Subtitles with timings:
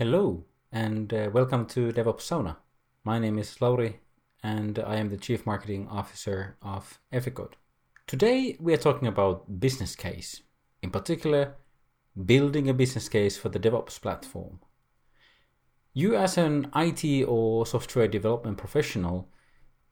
[0.00, 2.56] Hello, and uh, welcome to DevOps Sauna.
[3.04, 4.00] My name is Lauri,
[4.42, 7.52] and I am the Chief Marketing Officer of Eficode.
[8.06, 10.40] Today, we are talking about business case,
[10.80, 11.56] in particular,
[12.24, 14.60] building a business case for the DevOps platform.
[15.92, 19.28] You, as an IT or software development professional,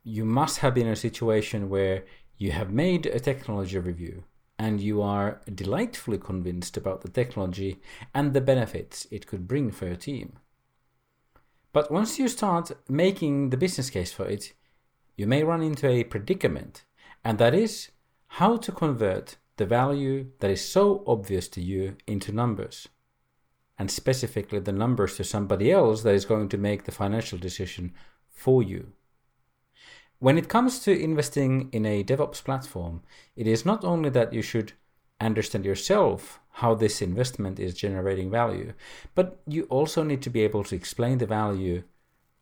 [0.05, 2.07] you must have been in a situation where
[2.39, 4.25] you have made a technology review
[4.59, 7.81] and you are delightfully convinced about the technology
[8.15, 10.39] and the benefits it could bring for your team.
[11.73, 14.55] But once you start making the business case for it,
[15.17, 16.85] you may run into a predicament,
[17.25, 17.91] and that is
[18.27, 22.89] how to convert the value that is so obvious to you into numbers,
[23.79, 27.93] and specifically the numbers to somebody else that is going to make the financial decision
[28.31, 28.93] for you.
[30.21, 33.03] When it comes to investing in a DevOps platform,
[33.37, 34.73] it is not only that you should
[35.21, 38.73] understand yourself how this investment is generating value,
[39.15, 41.85] but you also need to be able to explain the value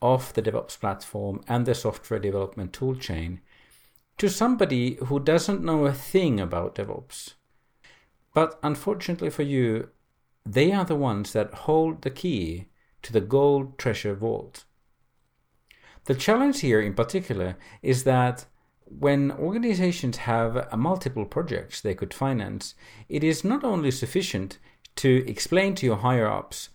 [0.01, 3.41] of the DevOps platform and the software development toolchain
[4.19, 7.35] to somebody who doesn't know a thing about DevOps.
[8.33, 9.91] But unfortunately for you,
[10.45, 12.69] they are the ones that hold the key
[13.03, 14.65] to the gold treasure vault.
[16.07, 18.47] The challenge here, in particular, is that
[18.85, 22.75] when organizations have multiple projects they could finance,
[23.09, 24.59] it is not only sufficient
[24.97, 26.71] to explain to your higher ups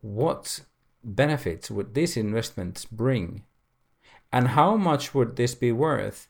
[0.00, 0.60] what
[1.02, 3.42] benefits would these investments bring
[4.32, 6.28] and how much would this be worth.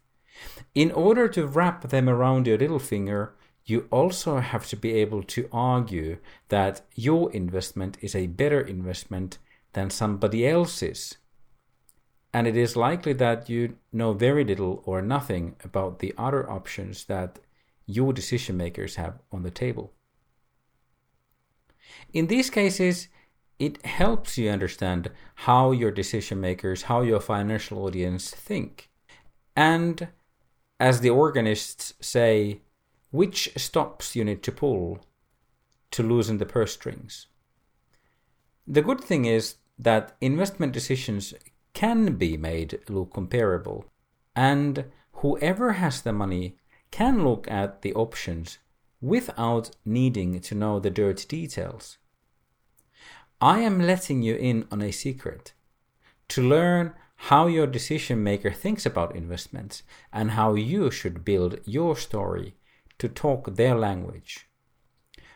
[0.74, 3.34] In order to wrap them around your little finger,
[3.66, 6.18] you also have to be able to argue
[6.48, 9.36] that your investment is a better investment
[9.74, 11.18] than somebody else's
[12.32, 17.04] and it is likely that you know very little or nothing about the other options
[17.04, 17.38] that
[17.86, 19.92] your decision makers have on the table.
[22.12, 23.08] In these cases,
[23.58, 28.90] it helps you understand how your decision makers, how your financial audience think.
[29.56, 30.08] And
[30.78, 32.60] as the organists say,
[33.10, 35.00] which stops you need to pull
[35.90, 37.26] to loosen the purse strings.
[38.66, 41.32] The good thing is that investment decisions
[41.78, 43.84] can be made look comparable.
[44.34, 44.86] And
[45.20, 46.56] whoever has the money
[46.90, 48.58] can look at the options
[49.00, 51.98] without needing to know the dirty details.
[53.40, 55.52] I am letting you in on a secret
[56.30, 56.94] to learn
[57.28, 62.56] how your decision maker thinks about investments and how you should build your story
[62.98, 64.47] to talk their language.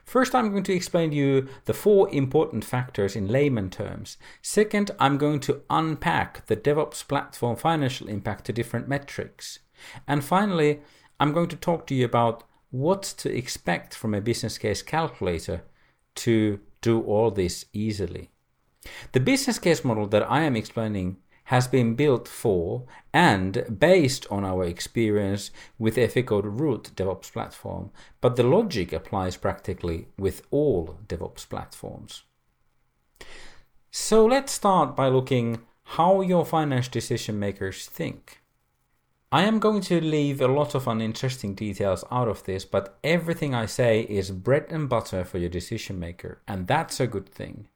[0.05, 4.17] First, I'm going to explain to you the four important factors in layman terms.
[4.43, 9.61] Second, I'm going to unpack the DevOps platform financial impact to different metrics.
[10.07, 10.81] And finally,
[11.19, 15.63] I'm going to talk to you about what to expect from a business case calculator
[16.17, 18.31] to do all this easily.
[19.13, 24.45] The business case model that I am explaining has been built for and based on
[24.45, 31.49] our experience with Eficode Root DevOps platform, but the logic applies practically with all DevOps
[31.49, 32.23] platforms.
[33.91, 38.41] So let's start by looking how your finance decision makers think.
[39.31, 43.55] I am going to leave a lot of uninteresting details out of this, but everything
[43.55, 47.69] I say is bread and butter for your decision maker, and that's a good thing.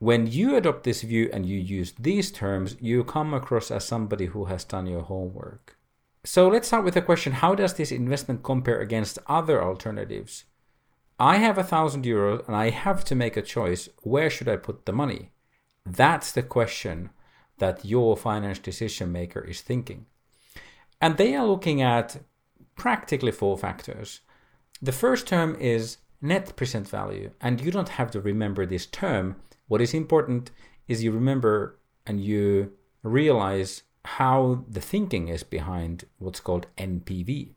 [0.00, 4.26] When you adopt this view and you use these terms, you come across as somebody
[4.26, 5.76] who has done your homework.
[6.24, 10.44] So let's start with the question how does this investment compare against other alternatives?
[11.18, 13.90] I have a thousand euros and I have to make a choice.
[14.00, 15.32] Where should I put the money?
[15.84, 17.10] That's the question
[17.58, 20.06] that your finance decision maker is thinking.
[20.98, 22.22] And they are looking at
[22.74, 24.20] practically four factors.
[24.80, 29.36] The first term is net present value, and you don't have to remember this term
[29.70, 30.50] what is important
[30.88, 32.72] is you remember and you
[33.04, 37.50] realize how the thinking is behind what's called NPV.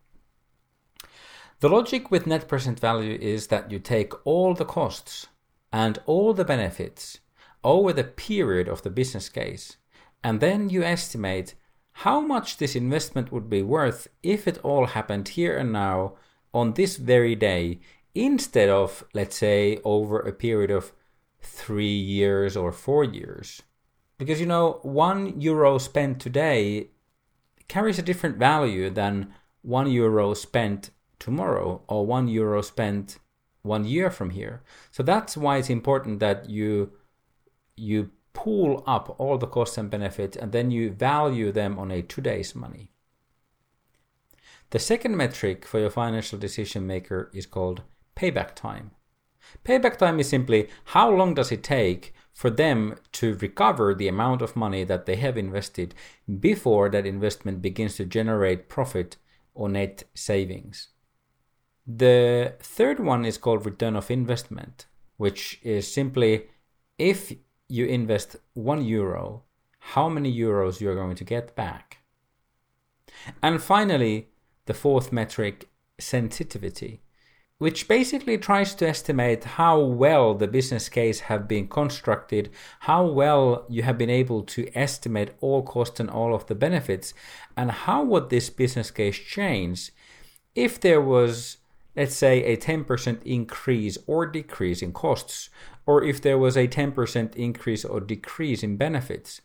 [1.59, 5.25] The logic with net present value is that you take all the costs
[5.72, 7.19] and all the benefits
[7.63, 9.77] over the period of the business case,
[10.24, 11.56] and then you estimate
[12.04, 16.13] how much this investment would be worth if it all happened here and now
[16.54, 17.80] on this very day
[18.13, 20.94] instead of, let's say, over a period of
[21.44, 23.62] three years or four years.
[24.18, 26.90] Because, you know, one euro spent today
[27.68, 33.18] carries a different value than one euro spent tomorrow or one euro spent
[33.62, 34.62] one year from here.
[34.92, 36.92] So that's why it's important that you
[37.75, 42.01] you pool up all the costs and benefits and then you value them on a
[42.01, 42.92] today's money.
[44.72, 47.84] The second metric for your financial decision maker is called
[48.16, 48.92] payback time.
[49.63, 54.41] Payback time is simply how long does it take for them to recover the amount
[54.41, 55.94] of money that they have invested
[56.39, 59.17] before that investment begins to generate profit
[59.53, 60.89] or net savings.
[61.85, 66.47] The third one is called return of investment, which is simply
[66.97, 67.33] if
[67.67, 69.44] you invest one euro,
[69.79, 71.99] how many euros you're going to get back.
[73.41, 74.29] And finally,
[74.65, 77.02] the fourth metric, sensitivity,
[77.63, 82.50] which basically tries to estimate how well the business case have been constructed,
[82.81, 87.13] how well you have been able to estimate all costs and all of the benefits,
[87.56, 89.92] and how would this business case change
[90.54, 91.56] if there was
[91.95, 95.50] let's say a 10% increase or decrease in costs,
[95.86, 99.39] or if there was a 10% increase or decrease in benefits.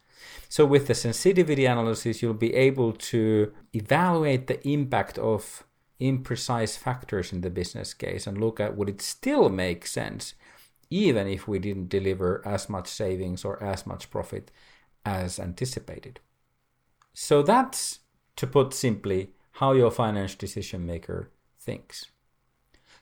[0.48, 5.62] So, with the sensitivity analysis, you'll be able to evaluate the impact of
[6.00, 10.34] imprecise factors in the business case and look at would it still make sense,
[10.90, 14.50] even if we didn't deliver as much savings or as much profit
[15.04, 16.20] as anticipated.
[17.14, 18.00] So, that's,
[18.36, 22.06] to put simply, how your financial decision maker thinks.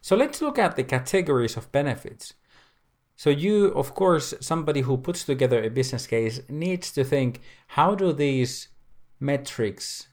[0.01, 2.35] So let's look at the categories of benefits.
[3.17, 7.95] So you, of course, somebody who puts together a business case needs to think how
[7.95, 8.69] do these
[9.19, 10.09] metrics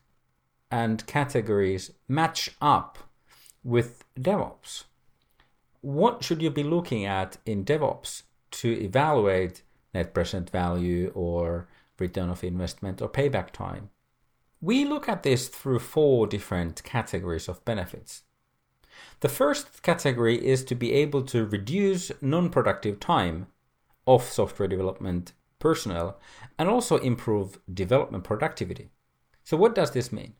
[0.74, 2.98] and categories match up
[3.64, 4.86] with DevOps?
[5.82, 8.24] What should you be looking at in DevOps
[8.60, 9.62] to evaluate
[9.94, 11.68] net present value or
[12.00, 13.92] return of investment or payback time?
[14.62, 18.24] We look at this through four different categories of benefits.
[19.20, 23.46] The first category is to be able to reduce non productive time
[24.08, 26.20] of software development personnel
[26.58, 28.90] and also improve development productivity.
[29.44, 30.34] So, what does this mean?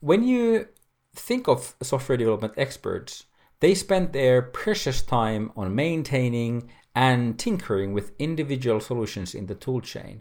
[0.00, 0.68] When you
[1.14, 3.24] think of software development experts,
[3.60, 10.20] they spend their precious time on maintaining and tinkering with individual solutions in the toolchain.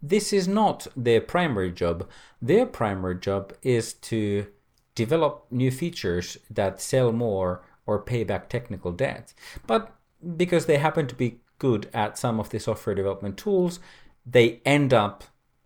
[0.00, 2.08] This is not their primary job.
[2.40, 4.46] Their primary job is to
[4.94, 9.32] develop new features that sell more or pay back technical debt.
[9.66, 9.94] But
[10.36, 13.80] because they happen to be good at some of the software development tools,
[14.26, 15.24] they end up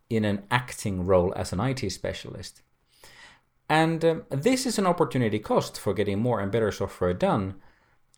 [0.08, 2.62] in an acting role as an IT specialist.
[3.68, 7.56] And um, this is an opportunity cost for getting more and better software done,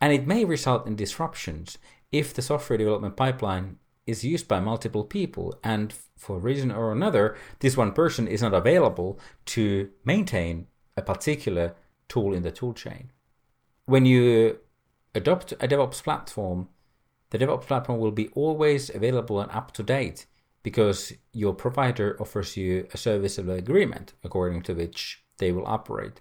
[0.00, 1.78] and it may result in disruptions
[2.12, 6.90] if the software development pipeline is used by multiple people and for a reason or
[6.90, 10.66] another this one person is not available to maintain
[10.96, 11.74] a particular
[12.08, 13.08] tool in the toolchain.
[13.84, 14.58] When you
[15.14, 16.68] adopt a DevOps platform,
[17.30, 20.26] the DevOps platform will be always available and up to date
[20.62, 26.20] because your provider offers you a serviceable agreement according to which they will operate.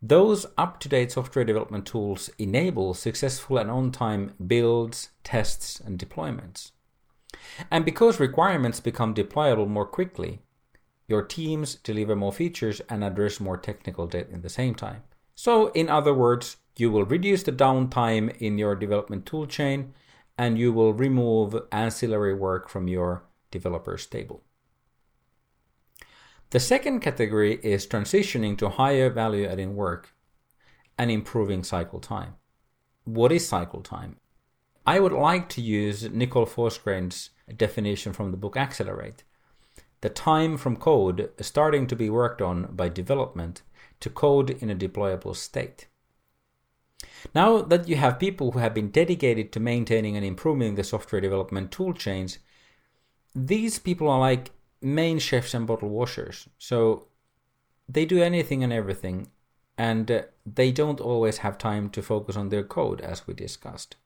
[0.00, 5.98] Those up to date software development tools enable successful and on time builds, tests, and
[5.98, 6.72] deployments.
[7.70, 10.40] And because requirements become deployable more quickly,
[11.06, 15.02] your teams deliver more features and address more technical debt in the same time.
[15.34, 19.90] So, in other words, you will reduce the downtime in your development toolchain
[20.38, 24.42] and you will remove ancillary work from your developers table.
[26.52, 30.14] The second category is transitioning to higher value adding work
[30.98, 32.34] and improving cycle time.
[33.04, 34.18] What is cycle time?
[34.86, 39.24] I would like to use Nicole Forsgren's definition from the book Accelerate
[40.02, 43.62] the time from code starting to be worked on by development
[44.00, 45.86] to code in a deployable state.
[47.34, 51.20] Now that you have people who have been dedicated to maintaining and improving the software
[51.20, 52.40] development tool chains,
[53.34, 54.50] these people are like
[54.82, 56.48] main chefs and bottle washers.
[56.58, 57.08] So
[57.88, 59.28] they do anything and everything,
[59.78, 63.96] and uh, they don't always have time to focus on their code, as we discussed.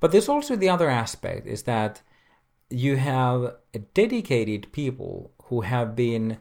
[0.00, 2.02] But there's also the other aspect is that
[2.70, 3.56] you have
[3.94, 6.38] dedicated people who have been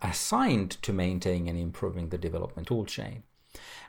[0.00, 3.22] assigned to maintaining and improving the development tool chain.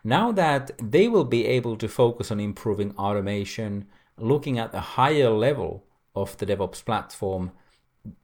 [0.04, 3.88] Now that they will be able to focus on improving automation,
[4.18, 7.52] looking at the higher level of the DevOps platform,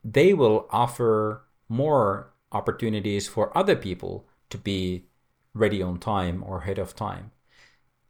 [0.03, 5.05] they will offer more opportunities for other people to be
[5.53, 7.31] ready on time or ahead of time.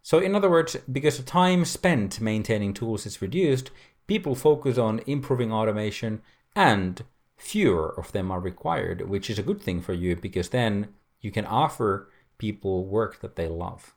[0.01, 3.69] So, in other words, because the time spent maintaining tools is reduced,
[4.07, 6.21] people focus on improving automation
[6.55, 7.03] and
[7.37, 10.89] fewer of them are required, which is a good thing for you because then
[11.21, 13.93] you can offer people work that they love.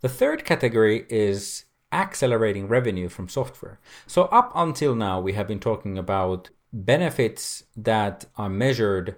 [0.00, 1.64] The third category is
[1.94, 3.78] accelerating revenue from software.
[4.06, 9.16] So, up until now, we have been talking about benefits that are measured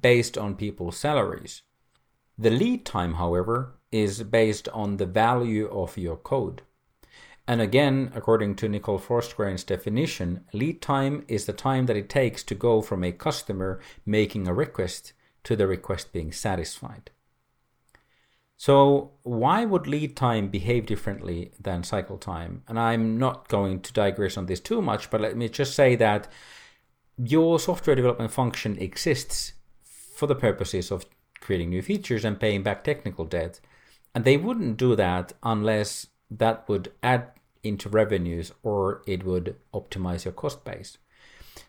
[0.00, 1.62] based on people's salaries.
[2.36, 6.62] The lead time, however, is based on the value of your code.
[7.48, 12.42] And again, according to Nicole Forsgren's definition, lead time is the time that it takes
[12.44, 15.12] to go from a customer making a request
[15.44, 17.10] to the request being satisfied.
[18.58, 22.62] So, why would lead time behave differently than cycle time?
[22.66, 25.94] And I'm not going to digress on this too much, but let me just say
[25.96, 26.26] that
[27.18, 29.52] your software development function exists
[30.14, 31.04] for the purposes of
[31.40, 33.60] creating new features and paying back technical debt.
[34.14, 37.32] And they wouldn't do that unless that would add
[37.62, 40.96] into revenues or it would optimize your cost base.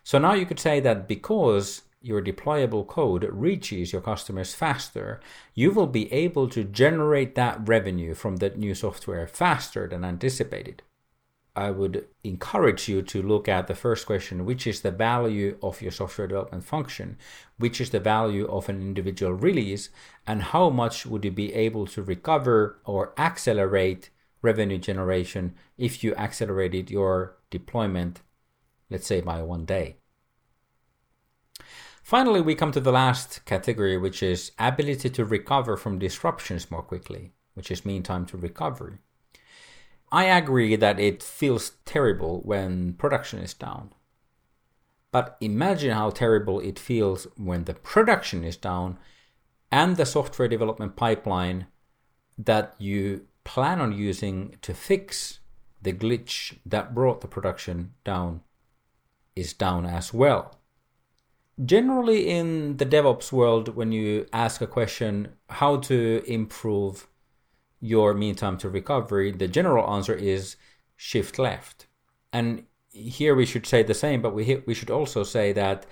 [0.04, 5.20] So now you could say that because your deployable code reaches your customers faster,
[5.54, 10.82] you will be able to generate that revenue from that new software faster than anticipated.
[11.56, 15.82] I would encourage you to look at the first question, which is the value of
[15.82, 17.18] your software development function,
[17.56, 19.88] which is the value of an individual release,
[20.24, 26.14] and how much would you be able to recover or accelerate revenue generation if you
[26.14, 28.20] accelerated your deployment,
[28.88, 29.96] let's say by one day.
[32.08, 36.80] Finally, we come to the last category, which is ability to recover from disruptions more
[36.80, 38.96] quickly, which is mean time to recovery.
[40.10, 43.92] I agree that it feels terrible when production is down.
[45.12, 48.96] But imagine how terrible it feels when the production is down
[49.70, 51.66] and the software development pipeline
[52.38, 55.40] that you plan on using to fix
[55.82, 58.40] the glitch that brought the production down
[59.36, 60.57] is down as well.
[61.64, 67.08] Generally, in the DevOps world, when you ask a question, how to improve
[67.80, 70.56] your mean time to recovery, the general answer is
[70.96, 71.86] shift left.
[72.32, 75.86] And here we should say the same, but we, we should also say that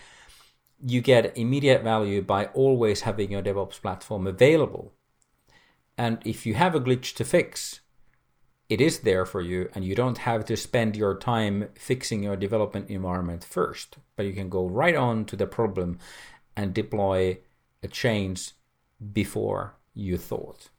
[0.85, 4.93] you get immediate value by always having your DevOps platform available.
[5.99, 7.81] And if you have a glitch to fix,
[8.69, 12.37] it is there for you and you don't have to spend your time fixing your
[12.37, 15.99] development environment first but you can go right on to the problem
[16.57, 17.39] and deploy
[17.83, 18.53] a change
[19.13, 20.71] before you thought.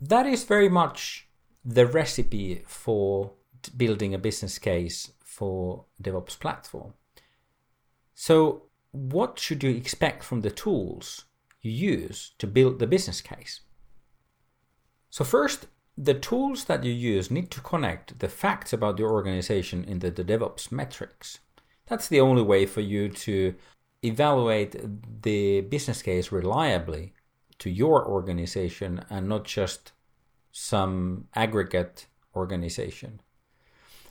[0.00, 1.28] That is very much
[1.64, 3.32] the recipe for
[3.76, 6.94] building a business case for devops platform.
[8.14, 11.24] So what should you expect from the tools
[11.60, 13.60] you use to build the business case
[15.12, 15.66] so first,
[15.98, 20.24] the tools that you use need to connect the facts about your organization into the
[20.24, 21.40] DevOps metrics.
[21.86, 23.54] That's the only way for you to
[24.02, 24.74] evaluate
[25.22, 27.12] the business case reliably
[27.58, 29.92] to your organization and not just
[30.50, 33.20] some aggregate organization.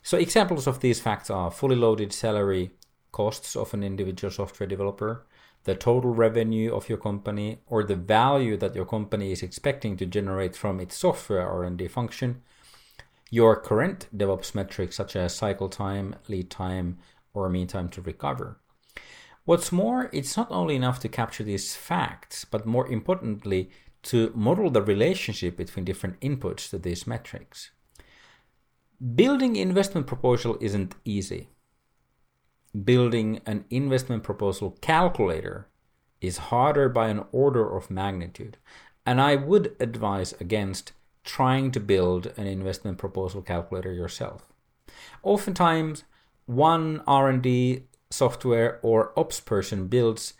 [0.04, 2.74] So, examples of these facts are fully loaded salary
[3.12, 5.26] costs of an individual software developer,
[5.64, 10.06] the total revenue of your company or the value that your company is expecting to
[10.06, 12.42] generate from its software R&D function,
[13.30, 16.98] your current DevOps metrics such as cycle time, lead time,
[17.34, 18.60] or mean time to recover.
[19.46, 23.72] What's more, it's not only enough to capture these facts, but more importantly,
[24.04, 27.72] to model the relationship between different inputs to these metrics.
[29.16, 31.50] Building investment proposal isn't easy
[32.84, 35.68] building an investment proposal calculator
[36.22, 38.58] is harder by an order of magnitude.
[39.06, 44.48] And I would advise against trying to build an investment proposal calculator yourself.
[45.24, 46.04] Oftentimes,
[46.46, 50.34] one R&D software or ops person builds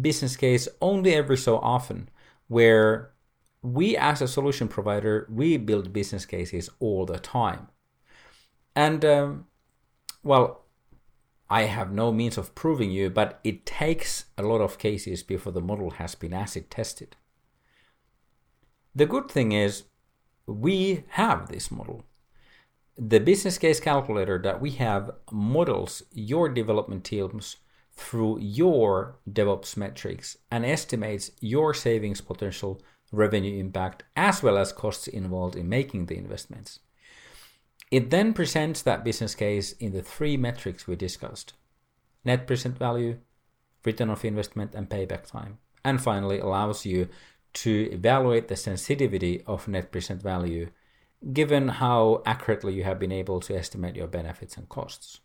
[0.00, 2.08] business case only every so often
[2.48, 3.10] where
[3.62, 7.68] we as a solution provider we build business cases all the time
[8.74, 9.46] and um,
[10.22, 10.59] well
[11.52, 15.52] I have no means of proving you, but it takes a lot of cases before
[15.52, 17.16] the model has been acid tested.
[18.94, 19.82] The good thing is
[20.46, 22.04] we have this model.
[22.96, 27.56] The business case calculator that we have models your development teams
[27.92, 32.80] through your DevOps metrics and estimates your savings potential,
[33.10, 36.78] revenue impact, as well as costs involved in making the investments.
[37.90, 41.54] It then presents that business case in the three metrics we discussed
[42.24, 43.18] net present value,
[43.84, 45.58] return of investment, and payback time.
[45.84, 47.08] And finally, allows you
[47.54, 50.70] to evaluate the sensitivity of net present value
[51.32, 55.20] given how accurately you have been able to estimate your benefits and costs.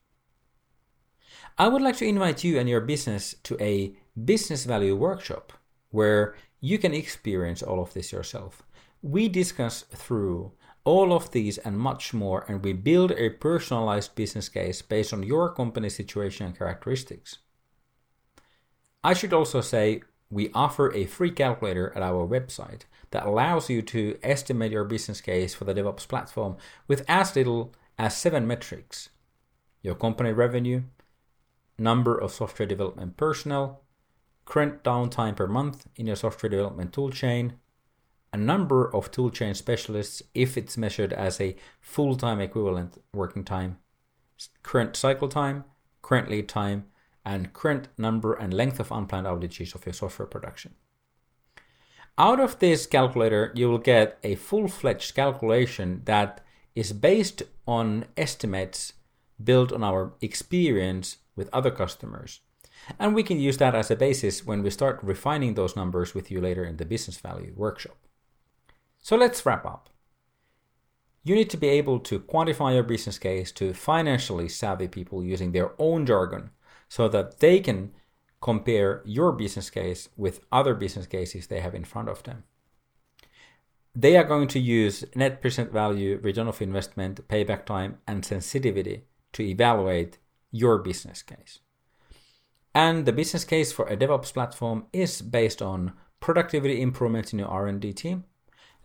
[1.57, 5.53] I would like to invite you and your business to a business value workshop
[5.91, 8.63] where you can experience all of this yourself.
[9.01, 10.51] We discuss through
[10.86, 15.24] all of these and much more, and we build a personalized business case based on
[15.24, 17.39] your company situation and characteristics.
[19.04, 23.82] I should also say we offer a free calculator at our website that allows you
[23.82, 29.10] to estimate your business case for the DevOps platform with as little as seven metrics
[29.82, 30.82] your company revenue,
[31.77, 33.84] number of software development personnel,
[34.44, 37.51] current downtime per month in your software development toolchain,
[38.36, 43.77] a number of toolchain specialists if it's measured as a full time equivalent working time,
[44.62, 45.63] current cycle time,
[46.01, 46.84] current lead time,
[47.24, 50.75] and current number and length of unplanned outages of your software production.
[52.18, 56.44] Out of this calculator, you will get a full fledged calculation that
[56.75, 58.92] is based on estimates
[59.42, 62.42] built on our experience with other customers.
[63.00, 66.30] And we can use that as a basis when we start refining those numbers with
[66.30, 67.96] you later in the business value workshop.
[69.06, 69.92] So let's wrap up.
[71.24, 75.52] You need to be able to quantify your business case to financially savvy people using
[75.52, 76.50] their own jargon
[76.90, 77.92] so that they can
[78.42, 82.46] compare your business case with other business cases they have in front of them.
[83.94, 89.04] They are going to use net present value, return of investment, payback time, and sensitivity
[89.34, 90.18] to evaluate
[90.50, 91.60] your business case.
[92.74, 97.50] And the business case for a DevOps platform is based on productivity improvements in your
[97.50, 98.24] R&D team,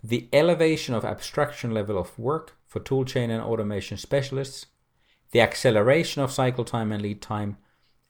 [0.02, 4.66] the elevation of abstraction level of work for toolchain and automation specialists,
[5.32, 7.56] the acceleration of cycle time and lead time,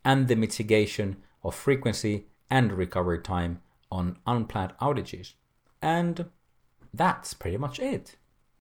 [0.04, 5.35] and the mitigation of frequency and recovery time on unplanned outages.
[5.82, 6.26] And
[6.92, 8.16] that's pretty much it.